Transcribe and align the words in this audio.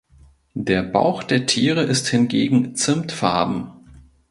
Der 0.55 0.81
Bauch 0.81 1.21
der 1.21 1.45
Tiere 1.45 1.83
ist 1.83 2.07
hingegen 2.07 2.73
Zimtfarben. 2.73 3.69